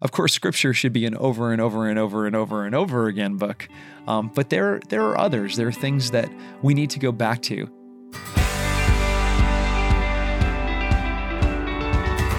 [0.00, 3.08] Of course, scripture should be an over and over and over and over and over
[3.08, 3.68] again book,
[4.06, 5.56] um, but there, there are others.
[5.56, 6.30] There are things that
[6.62, 7.68] we need to go back to.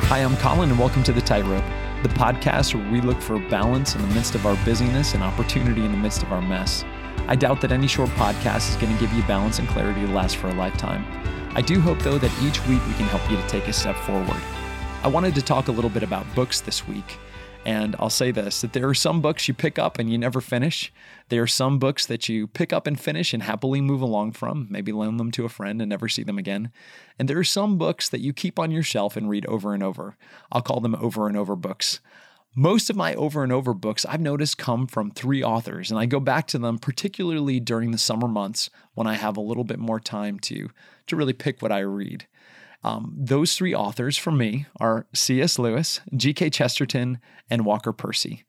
[0.08, 1.66] Hi, I'm Colin, and welcome to The Tightrope,
[2.02, 5.84] the podcast where we look for balance in the midst of our busyness and opportunity
[5.84, 6.86] in the midst of our mess.
[7.28, 10.14] I doubt that any short podcast is going to give you balance and clarity to
[10.14, 11.06] last for a lifetime.
[11.56, 13.98] I do hope, though, that each week we can help you to take a step
[13.98, 14.42] forward.
[15.04, 17.18] I wanted to talk a little bit about books this week.
[17.70, 20.42] And I'll say this that there are some books you pick up and you never
[20.42, 20.92] finish.
[21.28, 24.66] There are some books that you pick up and finish and happily move along from,
[24.72, 26.72] maybe loan them to a friend and never see them again.
[27.20, 29.84] And there are some books that you keep on your shelf and read over and
[29.84, 30.18] over.
[30.52, 32.00] I'll call them over and over books.
[32.56, 36.08] Most of my over and over books I've noticed come from three authors, and I
[36.08, 39.78] go back to them particularly during the summer months when I have a little bit
[39.78, 40.72] more time to,
[41.06, 42.26] to really pick what I read.
[42.84, 45.60] Um, those three authors for me are C.S.
[45.60, 46.50] Lewis, G.K.
[46.50, 47.20] Chesterton,
[47.50, 48.46] and Walker Percy.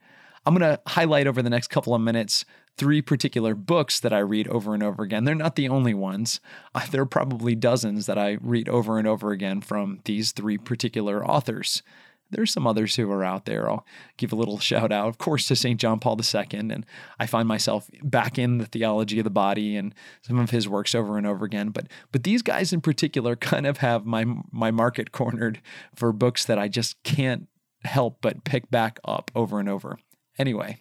[0.46, 2.44] I'm going to highlight over the next couple of minutes
[2.76, 5.24] three particular books that I read over and over again.
[5.24, 6.40] They're not the only ones.
[6.72, 10.56] Uh, there are probably dozens that I read over and over again from these three
[10.56, 11.82] particular authors.
[12.30, 13.68] There's some others who are out there.
[13.68, 13.84] I'll
[14.16, 15.80] give a little shout out, of course, to St.
[15.80, 16.46] John Paul II.
[16.52, 16.86] And
[17.18, 20.94] I find myself back in the theology of the body and some of his works
[20.94, 21.70] over and over again.
[21.70, 25.60] But but these guys in particular kind of have my my market cornered
[25.94, 27.48] for books that I just can't
[27.84, 29.98] help but pick back up over and over.
[30.38, 30.80] Anyway,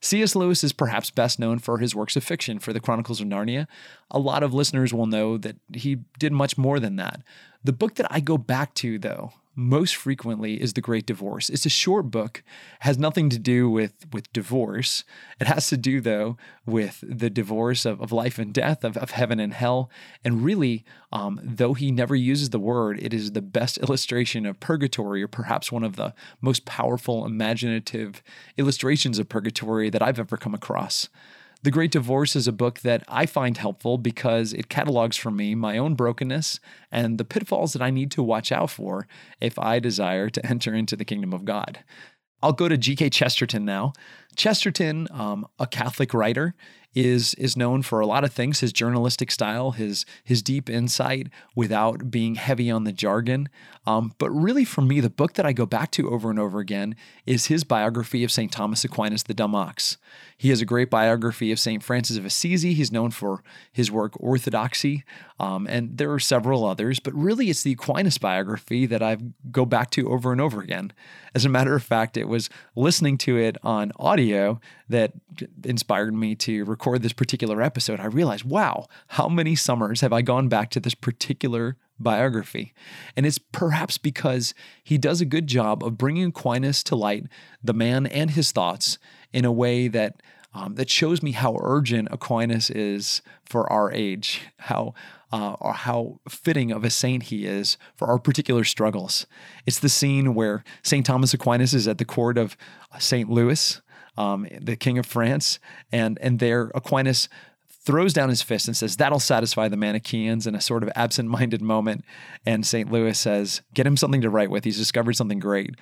[0.00, 0.36] C.S.
[0.36, 3.66] Lewis is perhaps best known for his works of fiction for the Chronicles of Narnia.
[4.08, 7.22] A lot of listeners will know that he did much more than that.
[7.64, 11.50] The book that I go back to, though, most frequently is The Great Divorce.
[11.50, 12.42] It's a short book,
[12.80, 15.04] has nothing to do with, with divorce.
[15.38, 19.10] It has to do, though, with the divorce of, of life and death, of, of
[19.10, 19.90] heaven and hell.
[20.24, 24.58] And really, um, though he never uses the word, it is the best illustration of
[24.60, 28.22] purgatory, or perhaps one of the most powerful, imaginative
[28.56, 31.10] illustrations of purgatory that I've ever come across.
[31.62, 35.54] The Great Divorce is a book that I find helpful because it catalogs for me
[35.54, 36.58] my own brokenness
[36.90, 39.06] and the pitfalls that I need to watch out for
[39.42, 41.84] if I desire to enter into the kingdom of God.
[42.42, 43.10] I'll go to G.K.
[43.10, 43.92] Chesterton now.
[44.36, 46.54] Chesterton, um, a Catholic writer,
[46.94, 51.28] is is known for a lot of things his journalistic style his his deep insight
[51.54, 53.48] without being heavy on the jargon.
[53.86, 56.58] Um, but really for me the book that i go back to over and over
[56.58, 56.96] again
[57.26, 59.98] is his biography of st thomas aquinas the dumb ox.
[60.36, 62.74] He has a great biography of st francis of assisi.
[62.74, 63.42] He's known for
[63.72, 65.04] his work orthodoxy
[65.38, 69.16] um, and there are several others but really it's the aquinas biography that i
[69.52, 70.92] go back to over and over again.
[71.34, 75.12] As a matter of fact it was listening to it on audio that
[75.64, 80.22] inspired me to record this particular episode, I realized, wow, how many summers have I
[80.22, 82.72] gone back to this particular biography?
[83.16, 87.24] And it's perhaps because he does a good job of bringing Aquinas to light,
[87.62, 88.98] the man and his thoughts,
[89.32, 94.48] in a way that um, that shows me how urgent Aquinas is for our age,
[94.58, 94.94] how
[95.32, 99.26] uh, or how fitting of a saint he is for our particular struggles.
[99.64, 101.06] It's the scene where St.
[101.06, 102.56] Thomas Aquinas is at the court of
[102.98, 103.30] St.
[103.30, 103.80] Louis,
[104.20, 105.58] um, the king of France,
[105.90, 107.28] and and there Aquinas
[107.82, 111.28] throws down his fist and says, That'll satisfy the Manichaeans in a sort of absent
[111.28, 112.04] minded moment.
[112.44, 112.90] And St.
[112.90, 114.64] Louis says, Get him something to write with.
[114.64, 115.74] He's discovered something great.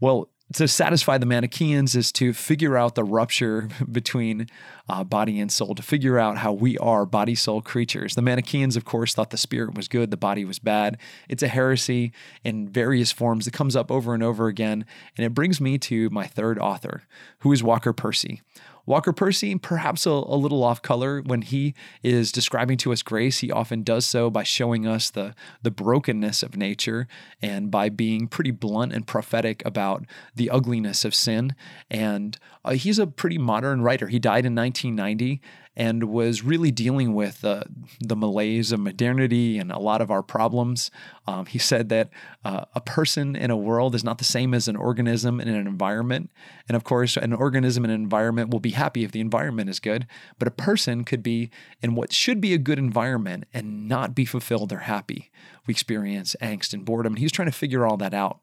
[0.00, 4.46] Well, to satisfy the Manichaeans is to figure out the rupture between
[4.88, 8.14] uh, body and soul, to figure out how we are body soul creatures.
[8.14, 10.98] The Manichaeans, of course, thought the spirit was good, the body was bad.
[11.28, 12.12] It's a heresy
[12.44, 14.84] in various forms that comes up over and over again.
[15.16, 17.02] And it brings me to my third author,
[17.40, 18.42] who is Walker Percy.
[18.86, 21.74] Walker Percy, perhaps a, a, little off color when he
[22.04, 26.44] is describing to us grace, he often does so by showing us the, the brokenness
[26.44, 27.08] of nature
[27.42, 31.56] and by being pretty blunt and prophetic about the ugliness of sin.
[31.90, 34.06] And uh, he's a pretty modern writer.
[34.06, 35.40] He died in 1990
[35.76, 37.64] and was really dealing with uh,
[38.00, 40.90] the malaise of modernity and a lot of our problems.
[41.26, 42.08] Um, he said that
[42.44, 45.66] uh, a person in a world is not the same as an organism in an
[45.66, 46.30] environment.
[46.68, 49.78] And of course, an organism in an environment will be happy if the environment is
[49.78, 50.06] good,
[50.38, 51.50] but a person could be
[51.82, 55.30] in what should be a good environment and not be fulfilled or happy.
[55.66, 57.14] We experience angst and boredom.
[57.14, 58.40] And he's trying to figure all that out.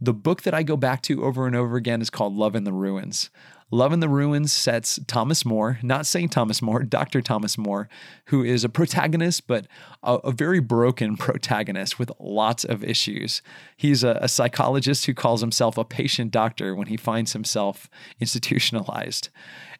[0.00, 2.64] The book that I go back to over and over again is called Love in
[2.64, 3.30] the Ruins.
[3.72, 6.30] Love in the Ruins sets Thomas More, not St.
[6.30, 7.20] Thomas More, Dr.
[7.20, 7.88] Thomas More,
[8.26, 9.66] who is a protagonist, but
[10.02, 13.42] a, a very broken protagonist with lots of issues.
[13.76, 17.90] He's a, a psychologist who calls himself a patient doctor when he finds himself
[18.20, 19.30] institutionalized.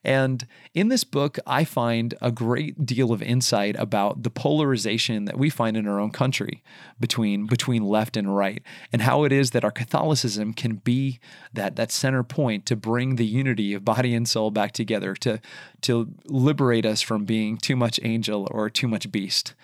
[0.07, 5.37] And in this book, I find a great deal of insight about the polarization that
[5.37, 6.63] we find in our own country
[7.01, 8.63] between between left and right,
[8.93, 11.19] and how it is that our Catholicism can be
[11.53, 15.41] that that center point to bring the unity of body and soul back together, to
[15.81, 19.55] to liberate us from being too much angel or too much beast.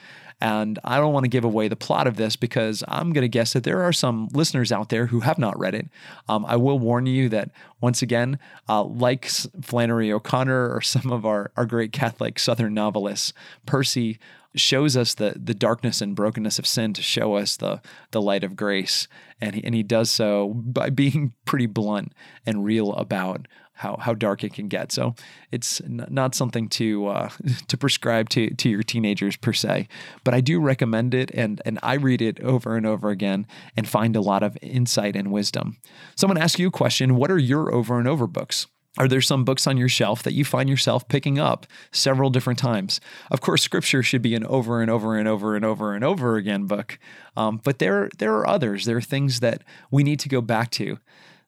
[0.42, 3.28] And I don't want to give away the plot of this because I'm going to
[3.28, 5.86] guess that there are some listeners out there who have not read it.
[6.28, 7.50] Um, I will warn you that,
[7.80, 9.26] once again, uh, like
[9.62, 13.32] Flannery O'Connor or some of our, our great Catholic Southern novelists,
[13.66, 14.18] Percy
[14.54, 18.44] shows us the the darkness and brokenness of sin to show us the the light
[18.44, 19.08] of grace
[19.40, 22.12] and he, and he does so by being pretty blunt
[22.46, 24.92] and real about how how dark it can get.
[24.92, 25.14] So
[25.50, 27.28] it's n- not something to uh,
[27.68, 29.88] to prescribe to to your teenagers per se,
[30.24, 33.46] but I do recommend it, and and I read it over and over again
[33.76, 35.78] and find a lot of insight and wisdom.
[36.14, 38.66] Someone ask you a question: What are your over and over books?
[38.98, 42.58] Are there some books on your shelf that you find yourself picking up several different
[42.58, 43.00] times?
[43.30, 46.36] Of course, scripture should be an over and over and over and over and over
[46.36, 46.98] again book,
[47.36, 48.84] um, but there there are others.
[48.84, 50.98] There are things that we need to go back to.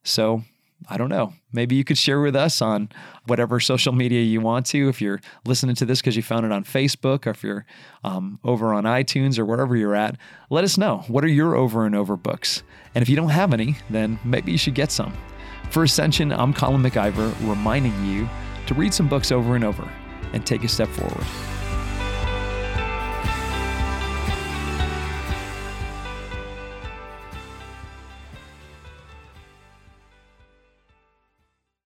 [0.03, 0.45] So
[0.89, 1.35] I don't know.
[1.53, 2.89] Maybe you could share with us on
[3.27, 4.89] whatever social media you want to.
[4.89, 7.67] If you're listening to this because you found it on Facebook, or if you're
[8.05, 10.17] um, over on iTunes or wherever you're at,
[10.51, 11.05] let us know.
[11.09, 12.63] What are your over and over books?
[12.95, 15.15] And if you don't have any, then maybe you should get some.
[15.75, 18.29] For Ascension, I'm Colin MacIver, reminding you
[18.69, 19.91] to read some books over and over
[20.33, 21.27] and take a step forward.